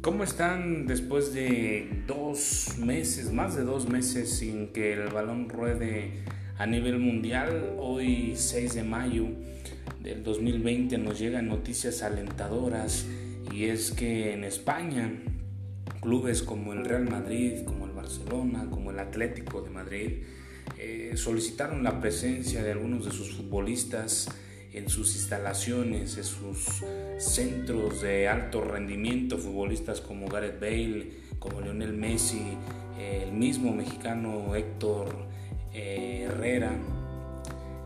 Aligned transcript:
¿Cómo 0.00 0.22
están 0.22 0.86
después 0.86 1.34
de 1.34 2.04
dos 2.06 2.76
meses, 2.78 3.32
más 3.32 3.56
de 3.56 3.64
dos 3.64 3.88
meses 3.88 4.30
sin 4.30 4.68
que 4.68 4.92
el 4.92 5.08
balón 5.08 5.48
ruede 5.48 6.22
a 6.56 6.66
nivel 6.66 7.00
mundial? 7.00 7.74
Hoy 7.80 8.34
6 8.36 8.74
de 8.74 8.84
mayo 8.84 9.26
del 10.00 10.22
2020 10.22 10.98
nos 10.98 11.18
llegan 11.18 11.48
noticias 11.48 12.04
alentadoras 12.04 13.06
y 13.52 13.64
es 13.64 13.90
que 13.90 14.34
en 14.34 14.44
España 14.44 15.10
clubes 16.00 16.44
como 16.44 16.72
el 16.74 16.84
Real 16.84 17.10
Madrid, 17.10 17.64
como 17.64 17.86
el 17.86 17.92
Barcelona, 17.92 18.68
como 18.70 18.92
el 18.92 19.00
Atlético 19.00 19.62
de 19.62 19.70
Madrid 19.70 20.12
eh, 20.78 21.14
solicitaron 21.16 21.82
la 21.82 22.00
presencia 22.00 22.62
de 22.62 22.70
algunos 22.70 23.04
de 23.04 23.10
sus 23.10 23.34
futbolistas 23.34 24.28
en 24.72 24.88
sus 24.88 25.14
instalaciones, 25.14 26.16
en 26.16 26.24
sus 26.24 26.84
centros 27.18 28.02
de 28.02 28.28
alto 28.28 28.62
rendimiento, 28.62 29.38
futbolistas 29.38 30.00
como 30.00 30.28
Gareth 30.28 30.60
Bale, 30.60 31.10
como 31.38 31.60
Lionel 31.60 31.92
Messi, 31.92 32.42
el 32.98 33.32
mismo 33.32 33.72
mexicano 33.72 34.54
Héctor 34.54 35.14
eh, 35.72 36.26
Herrera, 36.28 36.72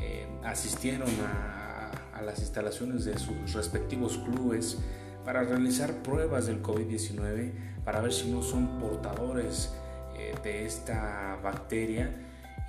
eh, 0.00 0.26
asistieron 0.44 1.08
a, 1.22 1.90
a, 2.14 2.22
las 2.22 2.38
instalaciones 2.38 3.04
de 3.04 3.18
sus 3.18 3.52
respectivos 3.52 4.18
clubes 4.18 4.78
para 5.24 5.42
realizar 5.42 6.02
pruebas 6.02 6.46
del 6.46 6.62
COVID-19 6.62 7.52
para 7.84 8.00
ver 8.00 8.12
si 8.12 8.30
no 8.30 8.42
son 8.42 8.78
portadores 8.78 9.72
eh, 10.16 10.34
de 10.42 10.64
esta 10.64 11.38
bacteria. 11.42 12.10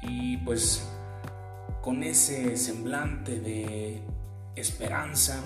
Y 0.02 0.38
pues 0.38 0.88
con 1.86 2.02
ese 2.02 2.58
semblante 2.58 3.40
de 3.40 4.02
esperanza 4.56 5.40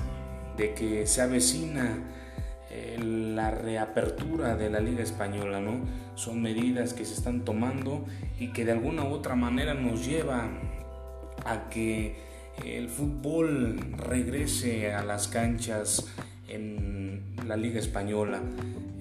de 0.56 0.74
que 0.74 1.06
se 1.06 1.22
avecina 1.22 1.98
eh, 2.72 2.98
la 2.98 3.52
reapertura 3.52 4.56
de 4.56 4.70
la 4.70 4.80
Liga 4.80 5.04
Española, 5.04 5.60
¿no? 5.60 5.82
Son 6.16 6.42
medidas 6.42 6.94
que 6.94 7.04
se 7.04 7.16
están 7.16 7.44
tomando 7.44 8.06
y 8.40 8.54
que 8.54 8.64
de 8.64 8.72
alguna 8.72 9.04
u 9.04 9.10
otra 9.10 9.36
manera 9.36 9.74
nos 9.74 10.06
lleva 10.06 10.50
a 11.44 11.70
que 11.70 12.16
el 12.66 12.88
fútbol 12.88 13.78
regrese 13.98 14.94
a 14.94 15.04
las 15.04 15.28
canchas 15.28 16.08
en 16.48 17.36
la 17.46 17.58
Liga 17.58 17.82
Española. 17.82 18.40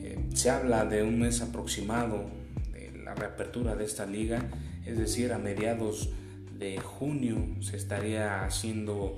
Eh, 0.00 0.18
se 0.34 0.50
habla 0.50 0.86
de 0.86 1.04
un 1.04 1.20
mes 1.20 1.40
aproximado 1.40 2.24
de 2.72 2.98
la 3.04 3.14
reapertura 3.14 3.76
de 3.76 3.84
esta 3.84 4.06
liga, 4.06 4.42
es 4.84 4.98
decir, 4.98 5.32
a 5.32 5.38
mediados 5.38 6.10
de 6.58 6.78
junio 6.78 7.36
se 7.60 7.76
estaría 7.76 8.44
haciendo 8.44 9.14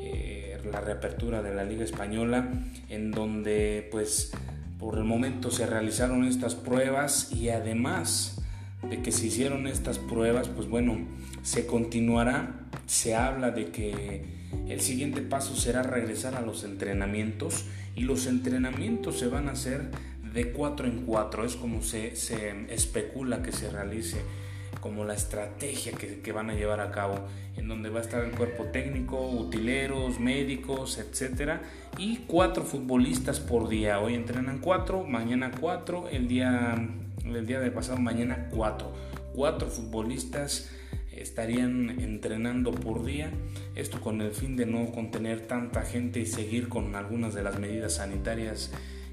eh, 0.00 0.58
la 0.70 0.80
reapertura 0.80 1.42
de 1.42 1.54
la 1.54 1.64
Liga 1.64 1.84
Española, 1.84 2.48
en 2.88 3.10
donde 3.10 3.88
pues 3.90 4.32
por 4.78 4.98
el 4.98 5.04
momento 5.04 5.50
se 5.50 5.66
realizaron 5.66 6.24
estas 6.24 6.54
pruebas 6.54 7.32
y 7.32 7.48
además 7.48 8.40
de 8.88 9.02
que 9.02 9.12
se 9.12 9.26
hicieron 9.26 9.66
estas 9.66 9.98
pruebas, 9.98 10.48
pues 10.48 10.68
bueno, 10.68 10.98
se 11.42 11.66
continuará, 11.66 12.68
se 12.86 13.14
habla 13.14 13.50
de 13.50 13.66
que 13.66 14.24
el 14.68 14.80
siguiente 14.80 15.22
paso 15.22 15.56
será 15.56 15.82
regresar 15.82 16.34
a 16.34 16.42
los 16.42 16.64
entrenamientos 16.64 17.64
y 17.96 18.02
los 18.02 18.26
entrenamientos 18.26 19.18
se 19.18 19.28
van 19.28 19.48
a 19.48 19.52
hacer 19.52 19.90
de 20.32 20.52
4 20.52 20.86
en 20.86 21.06
4, 21.06 21.44
es 21.44 21.56
como 21.56 21.82
se, 21.82 22.16
se 22.16 22.72
especula 22.72 23.42
que 23.42 23.52
se 23.52 23.70
realice 23.70 24.18
como 24.84 25.06
la 25.06 25.14
estrategia 25.14 25.92
que, 25.92 26.32
van 26.32 26.50
a 26.50 26.54
llevar 26.54 26.80
a 26.80 26.90
cabo, 26.90 27.14
en 27.56 27.68
donde 27.68 27.88
va 27.88 28.00
a 28.00 28.02
estar 28.02 28.22
el 28.22 28.32
cuerpo 28.32 28.64
técnico, 28.64 29.18
utileros, 29.30 30.20
médicos, 30.20 30.98
etcétera, 30.98 31.62
y 31.96 32.18
cuatro 32.26 32.64
futbolistas 32.64 33.40
por 33.40 33.70
día. 33.70 33.98
Hoy 33.98 34.12
entrenan 34.12 34.58
cuatro, 34.58 35.02
mañana 35.02 35.52
cuatro, 35.58 36.10
el 36.10 36.28
día, 36.28 36.76
el 37.24 37.46
día 37.46 37.60
de 37.60 37.70
pasado 37.70 37.96
mañana 37.96 38.50
cuatro. 38.50 38.92
Cuatro 39.34 39.68
futbolistas 39.68 40.68
estarían 41.12 41.88
entrenando 42.02 42.70
por 42.70 43.06
día, 43.06 43.30
esto 43.76 44.02
con 44.02 44.20
el 44.20 44.32
fin 44.32 44.54
de 44.54 44.66
no 44.66 44.92
contener 44.92 45.46
tanta 45.46 45.80
gente 45.80 46.20
y 46.20 46.26
seguir 46.26 46.68
con 46.68 46.94
algunas 46.94 47.32
de 47.32 47.42
las 47.42 47.58
medidas 47.58 47.94
sanitarias 47.94 48.70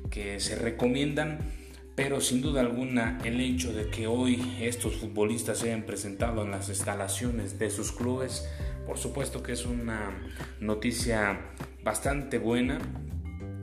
que 0.10 0.42
se 0.42 0.58
recomiendan 0.58 1.61
pero 1.96 2.22
sin 2.22 2.42
duda 2.42 2.62
alguna 2.62 3.20
el 3.24 3.40
hecho 3.42 3.74
de 3.74 3.90
que 3.90 4.08
hoy 4.08 4.58
estos 4.62 4.96
futbolistas 4.96 5.60
se 5.60 5.68
hayan 5.68 5.84
presentado 5.84 6.44
en 6.44 6.52
las 6.52 6.70
instalaciones 6.70 7.60
de 7.60 7.70
sus 7.70 7.92
clubes, 7.92 8.48
por 8.86 8.98
supuesto 8.98 9.44
que 9.44 9.54
es 9.54 9.66
una 9.66 10.12
noticia 10.60 11.40
bastante 11.84 12.38
buena 12.38 12.80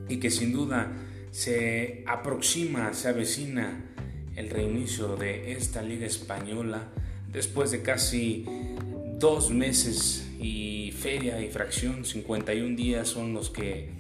y 0.09 0.19
que 0.19 0.31
sin 0.31 0.53
duda 0.53 0.93
se 1.31 2.05
aproxima, 2.07 2.93
se 2.95 3.09
avecina 3.09 3.85
el 4.37 4.51
reinicio 4.51 5.17
de 5.17 5.53
esta 5.53 5.83
liga 5.83 6.07
española 6.07 6.89
después 7.33 7.71
de 7.71 7.83
casi 7.83 8.47
dos 9.19 9.51
meses 9.51 10.29
y 10.41 10.93
feria 10.93 11.41
y 11.41 11.49
fracción, 11.49 12.05
51 12.05 12.77
días 12.77 13.09
son 13.09 13.35
los 13.35 13.51
que 13.51 13.91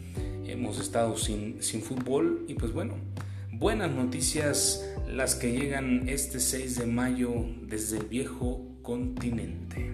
hemos 0.46 0.80
estado 0.80 1.16
sin, 1.16 1.62
sin 1.62 1.82
fútbol. 1.82 2.44
Y 2.48 2.54
pues 2.54 2.72
bueno, 2.72 2.94
Buenas 3.58 3.90
noticias 3.90 4.88
las 5.08 5.34
que 5.34 5.50
llegan 5.50 6.08
este 6.08 6.38
6 6.38 6.78
de 6.78 6.86
mayo 6.86 7.32
desde 7.62 7.98
el 7.98 8.04
viejo 8.04 8.64
continente. 8.82 9.87